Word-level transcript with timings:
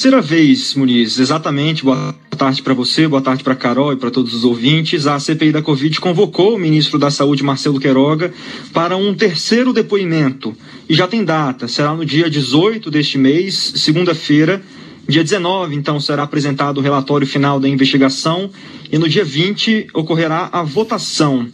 terceira 0.00 0.22
vez, 0.22 0.74
Muniz, 0.74 1.18
exatamente. 1.18 1.84
Boa 1.84 2.14
tarde 2.30 2.62
para 2.62 2.72
você, 2.72 3.06
boa 3.06 3.20
tarde 3.20 3.44
para 3.44 3.54
Carol 3.54 3.92
e 3.92 3.96
para 3.96 4.10
todos 4.10 4.32
os 4.32 4.44
ouvintes. 4.44 5.06
A 5.06 5.20
CPI 5.20 5.52
da 5.52 5.60
Covid 5.60 6.00
convocou 6.00 6.54
o 6.54 6.58
ministro 6.58 6.98
da 6.98 7.10
Saúde, 7.10 7.42
Marcelo 7.42 7.78
Queiroga, 7.78 8.32
para 8.72 8.96
um 8.96 9.12
terceiro 9.12 9.74
depoimento. 9.74 10.56
E 10.88 10.94
já 10.94 11.06
tem 11.06 11.22
data, 11.22 11.68
será 11.68 11.94
no 11.94 12.02
dia 12.02 12.30
18 12.30 12.90
deste 12.90 13.18
mês, 13.18 13.74
segunda-feira. 13.76 14.62
Dia 15.06 15.22
19, 15.22 15.76
então, 15.76 16.00
será 16.00 16.22
apresentado 16.22 16.78
o 16.78 16.80
relatório 16.80 17.26
final 17.26 17.60
da 17.60 17.68
investigação 17.68 18.48
e 18.90 18.96
no 18.96 19.06
dia 19.06 19.22
20 19.22 19.88
ocorrerá 19.92 20.48
a 20.50 20.62
votação. 20.62 21.46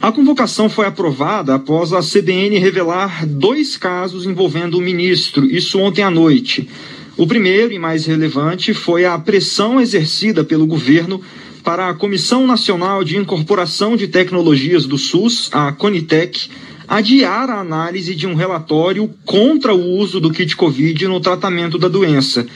A 0.00 0.12
convocação 0.12 0.68
foi 0.68 0.86
aprovada 0.86 1.56
após 1.56 1.92
a 1.92 1.98
CBN 2.00 2.60
revelar 2.60 3.26
dois 3.26 3.76
casos 3.76 4.24
envolvendo 4.24 4.78
o 4.78 4.80
ministro, 4.80 5.44
isso 5.46 5.80
ontem 5.80 6.02
à 6.02 6.10
noite. 6.10 6.68
O 7.16 7.26
primeiro 7.26 7.72
e 7.72 7.78
mais 7.78 8.06
relevante 8.06 8.72
foi 8.72 9.04
a 9.04 9.18
pressão 9.18 9.78
exercida 9.78 10.42
pelo 10.42 10.66
governo 10.66 11.20
para 11.62 11.88
a 11.88 11.94
Comissão 11.94 12.46
Nacional 12.46 13.04
de 13.04 13.18
Incorporação 13.18 13.96
de 13.96 14.08
Tecnologias 14.08 14.86
do 14.86 14.96
SUS, 14.96 15.50
a 15.52 15.70
Conitec, 15.72 16.48
adiar 16.88 17.50
a 17.50 17.60
análise 17.60 18.14
de 18.14 18.26
um 18.26 18.34
relatório 18.34 19.10
contra 19.26 19.74
o 19.74 19.98
uso 19.98 20.20
do 20.20 20.30
kit 20.30 20.56
Covid 20.56 21.06
no 21.06 21.20
tratamento 21.20 21.78
da 21.78 21.86
doença. 21.86 22.46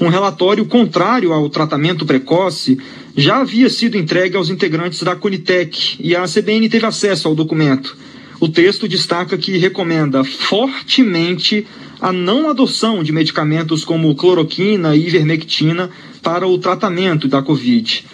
Um 0.00 0.08
relatório 0.08 0.64
contrário 0.66 1.32
ao 1.32 1.50
tratamento 1.50 2.06
precoce 2.06 2.78
já 3.16 3.40
havia 3.40 3.68
sido 3.68 3.98
entregue 3.98 4.36
aos 4.36 4.50
integrantes 4.50 5.02
da 5.02 5.16
Conitec 5.16 5.96
e 5.98 6.14
a 6.14 6.24
CBN 6.24 6.68
teve 6.68 6.86
acesso 6.86 7.26
ao 7.26 7.34
documento. 7.34 7.96
O 8.38 8.48
texto 8.48 8.86
destaca 8.86 9.38
que 9.38 9.56
recomenda 9.56 10.22
fortemente 10.22 11.66
a 12.00 12.12
não 12.12 12.50
adoção 12.50 13.02
de 13.02 13.10
medicamentos 13.10 13.84
como 13.84 14.14
cloroquina 14.14 14.94
e 14.94 15.06
ivermectina 15.06 15.90
para 16.22 16.46
o 16.46 16.58
tratamento 16.58 17.26
da 17.26 17.40
Covid. 17.40 18.04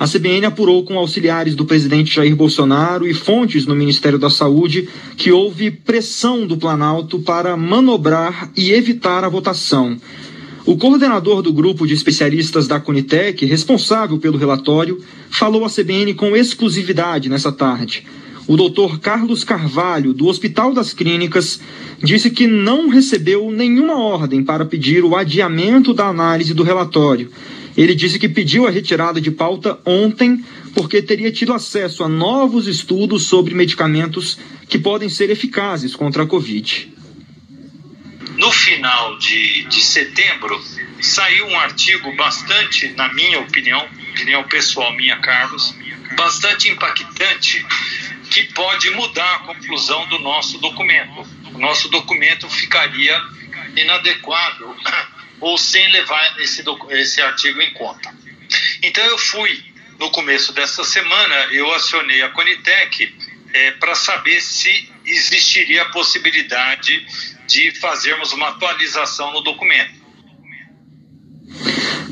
A 0.00 0.06
CBN 0.06 0.46
apurou 0.46 0.84
com 0.84 0.98
auxiliares 0.98 1.54
do 1.54 1.64
presidente 1.64 2.14
Jair 2.14 2.34
Bolsonaro 2.34 3.06
e 3.06 3.14
fontes 3.14 3.66
no 3.66 3.74
Ministério 3.74 4.18
da 4.18 4.30
Saúde 4.30 4.88
que 5.16 5.32
houve 5.32 5.70
pressão 5.70 6.46
do 6.46 6.56
Planalto 6.56 7.18
para 7.20 7.56
manobrar 7.56 8.50
e 8.56 8.72
evitar 8.72 9.24
a 9.24 9.28
votação. 9.28 9.96
O 10.64 10.76
coordenador 10.76 11.40
do 11.40 11.52
grupo 11.52 11.86
de 11.86 11.94
especialistas 11.94 12.68
da 12.68 12.78
Conitec, 12.78 13.44
responsável 13.46 14.18
pelo 14.18 14.38
relatório, 14.38 15.02
falou 15.30 15.64
à 15.64 15.70
CBN 15.70 16.14
com 16.14 16.36
exclusividade 16.36 17.28
nessa 17.28 17.50
tarde. 17.50 18.04
O 18.48 18.56
doutor 18.56 18.98
Carlos 18.98 19.44
Carvalho, 19.44 20.14
do 20.14 20.26
Hospital 20.26 20.72
das 20.72 20.94
Clínicas, 20.94 21.60
disse 22.02 22.30
que 22.30 22.46
não 22.46 22.88
recebeu 22.88 23.50
nenhuma 23.50 24.00
ordem 24.00 24.42
para 24.42 24.64
pedir 24.64 25.04
o 25.04 25.14
adiamento 25.14 25.92
da 25.92 26.06
análise 26.06 26.54
do 26.54 26.62
relatório. 26.62 27.30
Ele 27.76 27.94
disse 27.94 28.18
que 28.18 28.26
pediu 28.26 28.66
a 28.66 28.70
retirada 28.70 29.20
de 29.20 29.30
pauta 29.30 29.78
ontem 29.84 30.42
porque 30.74 31.02
teria 31.02 31.30
tido 31.30 31.52
acesso 31.52 32.02
a 32.02 32.08
novos 32.08 32.66
estudos 32.66 33.24
sobre 33.24 33.54
medicamentos 33.54 34.38
que 34.66 34.78
podem 34.78 35.10
ser 35.10 35.28
eficazes 35.28 35.94
contra 35.94 36.22
a 36.22 36.26
Covid. 36.26 36.90
No 38.38 38.50
final 38.50 39.18
de, 39.18 39.64
de 39.64 39.82
setembro, 39.82 40.58
saiu 41.02 41.48
um 41.48 41.58
artigo 41.58 42.16
bastante, 42.16 42.94
na 42.96 43.12
minha 43.12 43.40
opinião, 43.40 43.86
opinião 44.14 44.42
pessoal 44.44 44.96
minha, 44.96 45.18
Carlos, 45.18 45.74
bastante 46.16 46.70
impactante 46.70 47.62
que 48.30 48.44
pode 48.52 48.90
mudar 48.90 49.36
a 49.36 49.38
conclusão 49.40 50.06
do 50.08 50.18
nosso 50.18 50.58
documento. 50.58 51.26
O 51.54 51.58
nosso 51.58 51.88
documento 51.88 52.48
ficaria 52.48 53.20
inadequado 53.76 54.76
ou 55.40 55.56
sem 55.56 55.90
levar 55.90 56.40
esse, 56.40 56.64
esse 56.90 57.22
artigo 57.22 57.60
em 57.60 57.72
conta. 57.72 58.14
Então 58.82 59.04
eu 59.04 59.18
fui, 59.18 59.64
no 59.98 60.10
começo 60.10 60.52
dessa 60.52 60.84
semana, 60.84 61.34
eu 61.50 61.72
acionei 61.74 62.22
a 62.22 62.28
Conitec 62.30 63.14
é, 63.52 63.70
para 63.72 63.94
saber 63.94 64.40
se 64.40 64.90
existiria 65.04 65.82
a 65.82 65.88
possibilidade 65.90 67.06
de 67.46 67.70
fazermos 67.80 68.32
uma 68.32 68.50
atualização 68.50 69.32
no 69.32 69.40
documento. 69.40 69.97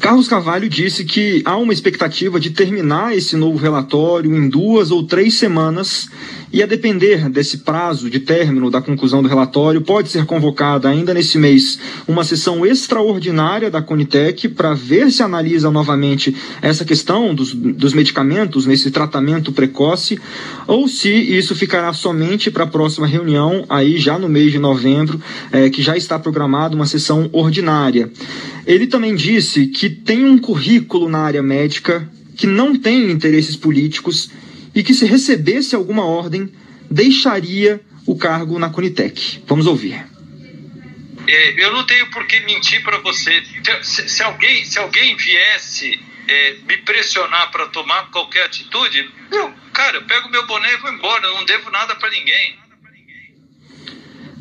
Carlos 0.07 0.29
Carvalho 0.29 0.69
disse 0.69 1.05
que 1.05 1.43
há 1.45 1.57
uma 1.57 1.73
expectativa 1.73 2.39
de 2.39 2.51
terminar 2.51 3.17
esse 3.17 3.37
novo 3.37 3.59
relatório 3.59 4.37
em 4.37 4.49
duas 4.49 4.93
ou 4.93 5.03
três 5.03 5.35
semanas 5.35 6.09
e 6.57 6.63
a 6.63 6.67
depender 6.67 7.29
desse 7.29 7.59
prazo 7.59 8.09
de 8.09 8.19
término 8.19 8.71
da 8.71 8.81
conclusão 8.81 9.23
do 9.23 9.29
relatório, 9.29 9.83
pode 9.83 10.09
ser 10.09 10.25
convocada 10.25 10.89
ainda 10.89 11.13
nesse 11.13 11.37
mês 11.37 11.79
uma 12.09 12.25
sessão 12.25 12.65
extraordinária 12.65 13.71
da 13.71 13.83
Conitec 13.83 14.49
para 14.49 14.73
ver 14.73 15.13
se 15.13 15.23
analisa 15.23 15.71
novamente 15.71 16.35
essa 16.63 16.83
questão 16.83 17.35
dos, 17.35 17.53
dos 17.53 17.93
medicamentos 17.93 18.65
nesse 18.65 18.91
tratamento 18.91 19.53
precoce 19.53 20.19
ou 20.67 20.89
se 20.89 21.11
isso 21.11 21.55
ficará 21.55 21.93
somente 21.93 22.51
para 22.51 22.65
a 22.65 22.67
próxima 22.67 23.07
reunião, 23.07 23.67
aí 23.69 23.99
já 23.99 24.19
no 24.19 24.27
mês 24.27 24.51
de 24.51 24.59
novembro, 24.59 25.21
é, 25.53 25.69
que 25.69 25.83
já 25.83 25.95
está 25.95 26.19
programada 26.19 26.75
uma 26.75 26.87
sessão 26.87 27.29
ordinária. 27.35 28.11
Ele 28.67 28.87
também 28.87 29.15
disse 29.15 29.67
que 29.67 29.91
tem 29.91 30.25
um 30.25 30.39
currículo 30.39 31.07
na 31.07 31.19
área 31.19 31.43
médica 31.43 32.09
que 32.35 32.47
não 32.47 32.75
tem 32.75 33.11
interesses 33.11 33.57
políticos 33.57 34.31
e 34.77 34.83
que, 34.83 34.93
se 34.93 35.07
recebesse 35.07 35.75
alguma 35.75 36.05
ordem, 36.05 36.53
deixaria 36.91 37.81
o 38.07 38.17
cargo 38.17 38.59
na 38.59 38.69
Conitec. 38.69 39.43
Vamos 39.47 39.67
ouvir. 39.67 40.05
É, 41.27 41.65
eu 41.65 41.73
não 41.73 41.85
tenho 41.85 42.11
por 42.11 42.27
que 42.27 42.39
mentir 42.41 42.83
para 42.83 42.99
você. 42.99 43.43
Se, 43.83 44.07
se, 44.07 44.23
alguém, 44.23 44.65
se 44.67 44.79
alguém 44.79 45.17
viesse 45.17 45.99
é, 46.29 46.57
me 46.69 46.77
pressionar 46.77 47.51
para 47.51 47.67
tomar 47.69 48.11
qualquer 48.11 48.45
atitude, 48.45 49.11
eu, 49.33 49.51
cara, 49.73 49.97
eu 49.97 50.03
pego 50.03 50.29
meu 50.29 50.47
boné 50.47 50.75
e 50.75 50.77
vou 50.77 50.93
embora. 50.93 51.27
Eu 51.27 51.35
não 51.35 51.45
devo 51.47 51.71
nada 51.71 51.97
para 51.97 52.11
ninguém. 52.11 52.59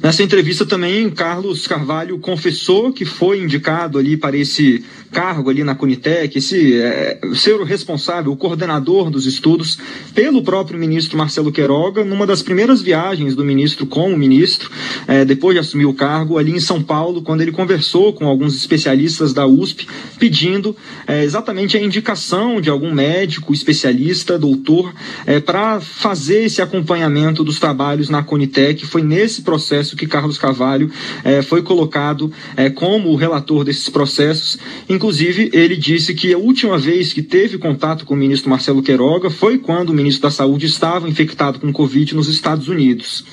Nessa 0.06 0.22
entrevista 0.22 0.68
também, 0.68 1.10
Carlos 1.10 1.66
Carvalho 1.66 2.20
confessou 2.20 2.94
que 2.94 3.04
foi 3.04 3.40
indicado 3.40 3.98
ali 3.98 4.16
para 4.16 4.38
esse 4.38 4.86
cargo 5.12 5.50
ali 5.50 5.64
na 5.64 5.74
Conitec, 5.74 6.38
esse 6.38 6.80
é, 6.80 7.20
ser 7.34 7.56
o 7.56 7.64
responsável, 7.64 8.32
o 8.32 8.38
coordenador 8.38 9.10
dos 9.10 9.26
estudos, 9.26 9.80
pelo 10.14 10.44
próprio 10.44 10.78
ministro 10.78 11.18
Marcelo 11.18 11.52
Queiroga, 11.52 12.04
numa 12.04 12.28
das 12.28 12.44
primeiras 12.44 12.82
viagens 12.82 13.34
do 13.34 13.44
ministro 13.44 13.88
com 13.88 14.14
o 14.14 14.18
ministro, 14.18 14.70
é, 15.08 15.26
depois 15.26 15.56
de 15.56 15.60
assumir 15.60 15.86
o 15.86 15.94
cargo, 15.94 16.38
ali 16.38 16.52
em 16.52 16.60
São 16.60 16.84
Paulo, 16.84 17.24
quando 17.24 17.42
ele 17.42 17.52
conversou 17.52 18.14
com 18.14 18.28
alguns 18.28 18.56
especialistas 18.56 19.34
da 19.34 19.48
USP, 19.48 19.88
pedindo 20.20 20.76
é, 21.08 21.24
exatamente 21.24 21.78
a 21.78 21.82
indicação 21.82 22.62
de 22.62 22.70
algum 22.70 22.94
médico, 22.94 23.54
especialista, 23.54 24.38
doutor, 24.38 24.94
é, 25.26 25.40
para 25.40 25.80
fazer 25.80 26.44
esse 26.44 26.62
acompanhamento 26.62 27.44
dos 27.44 27.58
trabalhos 27.58 28.10
na 28.10 28.22
Conitec. 28.22 28.86
Foi 28.86 29.02
nesse 29.02 29.42
processo 29.42 29.95
que 29.96 30.08
Carlos 30.08 30.38
Carvalho 30.38 30.92
é, 31.24 31.42
foi 31.42 31.62
colocado 31.62 32.32
é, 32.56 32.70
como 32.70 33.10
o 33.10 33.16
relator 33.16 33.64
desses 33.64 33.90
processos, 33.90 34.58
Inclusive, 34.88 35.50
ele 35.54 35.76
disse 35.76 36.14
que 36.14 36.34
a 36.34 36.38
última 36.38 36.78
vez 36.78 37.12
que 37.12 37.22
teve 37.22 37.58
contato 37.58 38.06
com 38.06 38.14
o 38.14 38.18
ministro 38.18 38.50
Marcelo 38.50 38.84
Queiroga 38.84 39.30
foi 39.30 39.58
quando 39.58 39.90
o 39.90 39.94
ministro 39.94 40.24
da 40.24 40.32
Saúde 40.32 40.66
estava 40.66 41.10
infectado 41.10 41.60
com 41.60 41.74
Covid 41.74 42.16
nos 42.16 42.30
Estados 42.30 42.68
Unidos. 42.68 43.26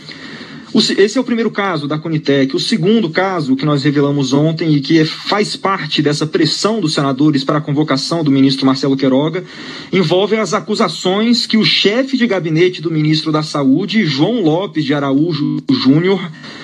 Esse 0.75 1.19
é 1.19 1.21
o 1.21 1.25
primeiro 1.25 1.51
caso 1.51 1.87
da 1.87 1.99
Conitec. 1.99 2.57
O 2.57 2.61
segundo 2.61 3.11
caso 3.11 3.55
que 3.55 3.65
nós 3.65 3.83
revelamos 3.83 4.33
ontem 4.33 4.73
e 4.75 4.81
que 4.81 5.05
faz 5.05 5.55
parte 5.55 6.01
dessa 6.01 6.27
pressão 6.27 6.81
dos 6.81 6.95
senadores 6.95 7.45
para 7.45 7.59
a 7.59 7.61
convocação 7.61 8.25
do 8.25 8.31
ministro 8.31 8.65
Marcelo 8.65 8.97
Queiroga 8.97 9.45
envolve 9.93 10.37
as 10.37 10.55
acusações 10.55 11.47
que 11.47 11.59
o 11.59 11.65
chefe 11.65 12.17
de 12.17 12.27
gabinete 12.27 12.81
do 12.81 12.91
ministro 12.91 13.31
da 13.31 13.43
Saúde, 13.43 14.07
João 14.07 14.43
Lopes 14.43 14.85
de 14.85 14.95
Araújo 14.95 15.59
Júnior, 15.71 16.21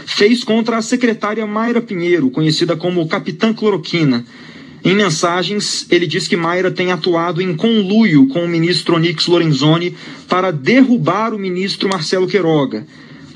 fez 0.06 0.42
contra 0.42 0.78
a 0.78 0.82
secretária 0.82 1.46
Mayra 1.46 1.82
Pinheiro, 1.82 2.30
conhecida 2.30 2.76
como 2.76 3.06
Capitã 3.08 3.52
Cloroquina 3.52 4.24
em 4.84 4.94
mensagens, 4.94 5.86
ele 5.90 6.06
diz 6.06 6.28
que 6.28 6.36
Mayra 6.36 6.70
tem 6.70 6.92
atuado 6.92 7.42
em 7.42 7.54
conluio 7.54 8.28
com 8.28 8.44
o 8.44 8.48
ministro 8.48 8.94
Onix 8.94 9.26
Lorenzoni 9.26 9.94
para 10.28 10.52
derrubar 10.52 11.34
o 11.34 11.38
ministro 11.38 11.88
Marcelo 11.88 12.28
Queiroga. 12.28 12.86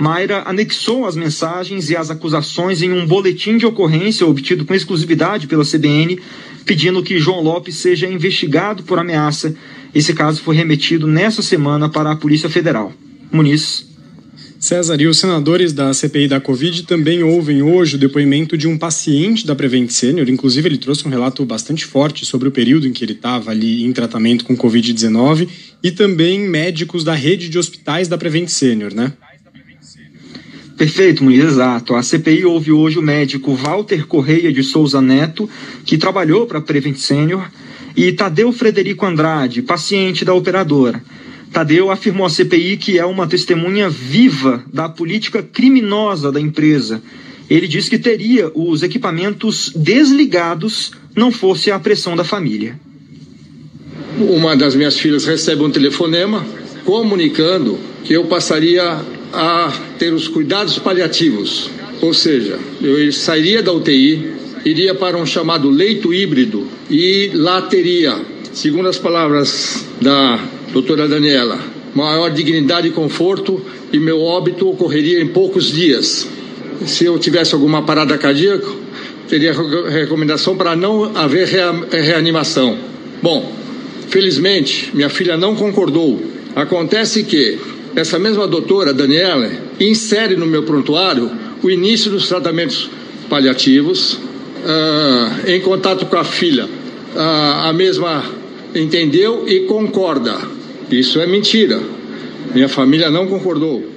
Mayra 0.02 0.42
anexou 0.46 1.06
as 1.06 1.14
mensagens 1.14 1.88
e 1.88 1.96
as 1.96 2.10
acusações 2.10 2.82
em 2.82 2.90
um 2.90 3.06
boletim 3.06 3.56
de 3.56 3.64
ocorrência 3.64 4.26
obtido 4.26 4.64
com 4.64 4.74
exclusividade 4.74 5.46
pela 5.46 5.64
CBN, 5.64 6.18
pedindo 6.66 7.04
que 7.04 7.20
João 7.20 7.40
Lopes 7.40 7.76
seja 7.76 8.08
investigado 8.08 8.82
por 8.82 8.98
ameaça. 8.98 9.54
Esse 9.94 10.12
caso 10.12 10.42
foi 10.42 10.56
remetido 10.56 11.06
nessa 11.06 11.40
semana 11.40 11.88
para 11.88 12.10
a 12.10 12.16
Polícia 12.16 12.50
Federal. 12.50 12.92
Muniz. 13.30 13.86
César, 14.58 15.00
e 15.00 15.06
os 15.06 15.20
senadores 15.20 15.72
da 15.72 15.94
CPI 15.94 16.26
da 16.26 16.40
Covid 16.40 16.82
também 16.82 17.22
ouvem 17.22 17.62
hoje 17.62 17.94
o 17.94 17.98
depoimento 17.98 18.58
de 18.58 18.66
um 18.66 18.76
paciente 18.76 19.46
da 19.46 19.54
Prevent 19.54 19.90
Senior. 19.90 20.28
Inclusive, 20.28 20.68
ele 20.68 20.78
trouxe 20.78 21.06
um 21.06 21.10
relato 21.10 21.44
bastante 21.44 21.84
forte 21.84 22.26
sobre 22.26 22.48
o 22.48 22.52
período 22.52 22.88
em 22.88 22.92
que 22.92 23.04
ele 23.04 23.12
estava 23.12 23.52
ali 23.52 23.84
em 23.84 23.92
tratamento 23.92 24.44
com 24.44 24.56
Covid-19 24.56 25.48
e 25.80 25.92
também 25.92 26.40
médicos 26.40 27.04
da 27.04 27.14
rede 27.14 27.48
de 27.48 27.56
hospitais 27.56 28.08
da 28.08 28.18
Prevent 28.18 28.48
Senior, 28.48 28.92
né? 28.92 29.12
Perfeito, 30.82 31.22
Muniz, 31.22 31.44
exato. 31.44 31.94
A 31.94 32.02
CPI 32.02 32.44
ouve 32.44 32.72
hoje 32.72 32.98
o 32.98 33.02
médico 33.02 33.54
Walter 33.54 34.04
Correia 34.04 34.52
de 34.52 34.64
Souza 34.64 35.00
Neto, 35.00 35.48
que 35.86 35.96
trabalhou 35.96 36.44
para 36.44 36.58
a 36.58 36.60
Prevent 36.60 36.96
Senior, 36.96 37.48
e 37.96 38.10
Tadeu 38.10 38.50
Frederico 38.50 39.06
Andrade, 39.06 39.62
paciente 39.62 40.24
da 40.24 40.34
operadora. 40.34 41.00
Tadeu 41.52 41.88
afirmou 41.88 42.26
à 42.26 42.28
CPI 42.28 42.78
que 42.78 42.98
é 42.98 43.04
uma 43.04 43.28
testemunha 43.28 43.88
viva 43.88 44.64
da 44.72 44.88
política 44.88 45.40
criminosa 45.40 46.32
da 46.32 46.40
empresa. 46.40 47.00
Ele 47.48 47.68
disse 47.68 47.88
que 47.88 47.96
teria 47.96 48.50
os 48.52 48.82
equipamentos 48.82 49.72
desligados 49.76 50.90
não 51.14 51.30
fosse 51.30 51.70
a 51.70 51.78
pressão 51.78 52.16
da 52.16 52.24
família. 52.24 52.74
Uma 54.18 54.56
das 54.56 54.74
minhas 54.74 54.98
filhas 54.98 55.26
recebe 55.26 55.62
um 55.62 55.70
telefonema 55.70 56.44
comunicando 56.84 57.78
que 58.02 58.14
eu 58.14 58.24
passaria 58.24 59.00
a 59.32 59.72
ter 59.98 60.12
os 60.12 60.28
cuidados 60.28 60.78
paliativos, 60.78 61.70
ou 62.00 62.12
seja, 62.12 62.58
eu 62.82 63.12
sairia 63.12 63.62
da 63.62 63.72
UTI, 63.72 64.32
iria 64.64 64.94
para 64.94 65.16
um 65.16 65.26
chamado 65.26 65.70
leito 65.70 66.12
híbrido 66.12 66.66
e 66.90 67.30
lá 67.34 67.62
teria, 67.62 68.16
segundo 68.52 68.88
as 68.88 68.98
palavras 68.98 69.86
da 70.00 70.38
doutora 70.72 71.08
Daniela, 71.08 71.58
maior 71.94 72.30
dignidade 72.30 72.88
e 72.88 72.90
conforto 72.90 73.64
e 73.92 73.98
meu 73.98 74.20
óbito 74.20 74.68
ocorreria 74.68 75.20
em 75.20 75.28
poucos 75.28 75.72
dias. 75.72 76.28
Se 76.86 77.04
eu 77.04 77.18
tivesse 77.18 77.54
alguma 77.54 77.82
parada 77.82 78.16
cardíaca, 78.18 78.68
teria 79.28 79.52
recomendação 79.52 80.56
para 80.56 80.74
não 80.74 81.16
haver 81.16 81.46
reanimação. 81.90 82.76
Bom, 83.22 83.52
felizmente 84.08 84.90
minha 84.92 85.08
filha 85.08 85.36
não 85.36 85.54
concordou. 85.54 86.20
Acontece 86.54 87.24
que 87.24 87.58
essa 87.94 88.18
mesma 88.18 88.46
doutora, 88.46 88.94
Daniela, 88.94 89.50
insere 89.78 90.36
no 90.36 90.46
meu 90.46 90.62
prontuário 90.62 91.30
o 91.62 91.70
início 91.70 92.10
dos 92.10 92.26
tratamentos 92.28 92.90
paliativos, 93.28 94.14
uh, 94.14 95.48
em 95.48 95.60
contato 95.60 96.06
com 96.06 96.16
a 96.16 96.24
filha. 96.24 96.64
Uh, 96.64 97.18
a 97.68 97.72
mesma 97.72 98.24
entendeu 98.74 99.46
e 99.46 99.60
concorda. 99.60 100.36
Isso 100.90 101.20
é 101.20 101.26
mentira. 101.26 101.80
Minha 102.54 102.68
família 102.68 103.10
não 103.10 103.26
concordou. 103.26 103.90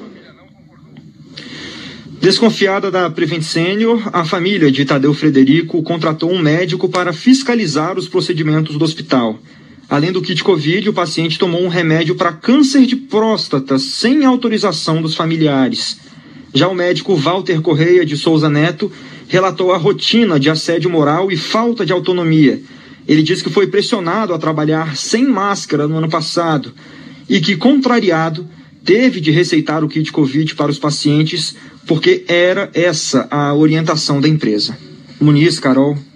Desconfiada 2.19 2.89
da 2.89 3.09
Prevent 3.09 3.43
Senior, 3.43 4.09
a 4.11 4.25
família 4.25 4.71
de 4.71 4.83
Tadeu 4.83 5.13
Frederico 5.13 5.83
contratou 5.83 6.31
um 6.31 6.39
médico 6.39 6.89
para 6.89 7.13
fiscalizar 7.13 7.97
os 7.97 8.07
procedimentos 8.07 8.77
do 8.77 8.83
hospital. 8.83 9.39
Além 9.95 10.11
do 10.11 10.21
kit 10.21 10.43
Covid, 10.43 10.89
o 10.89 10.93
paciente 10.93 11.39
tomou 11.39 11.63
um 11.63 11.69
remédio 11.69 12.15
para 12.15 12.33
câncer 12.33 12.85
de 12.85 12.97
próstata 12.97 13.79
sem 13.79 14.25
autorização 14.25 15.01
dos 15.01 15.15
familiares. 15.15 15.97
Já 16.53 16.67
o 16.67 16.75
médico 16.75 17.15
Walter 17.15 17.61
Correia 17.61 18.05
de 18.05 18.17
Souza 18.17 18.49
Neto 18.49 18.91
relatou 19.29 19.71
a 19.71 19.77
rotina 19.77 20.37
de 20.37 20.49
assédio 20.49 20.89
moral 20.89 21.31
e 21.31 21.37
falta 21.37 21.85
de 21.85 21.93
autonomia. 21.93 22.61
Ele 23.07 23.23
disse 23.23 23.41
que 23.41 23.49
foi 23.49 23.67
pressionado 23.67 24.33
a 24.33 24.37
trabalhar 24.37 24.97
sem 24.97 25.23
máscara 25.23 25.87
no 25.87 25.95
ano 25.95 26.09
passado 26.09 26.73
e 27.29 27.39
que, 27.39 27.55
contrariado, 27.55 28.45
teve 28.83 29.21
de 29.21 29.31
receitar 29.31 29.81
o 29.81 29.87
kit 29.87 30.11
Covid 30.11 30.55
para 30.55 30.71
os 30.71 30.77
pacientes 30.77 31.55
porque 31.87 32.25
era 32.27 32.69
essa 32.73 33.29
a 33.31 33.53
orientação 33.53 34.19
da 34.19 34.27
empresa. 34.27 34.77
Muniz, 35.21 35.57
Carol. 35.57 35.97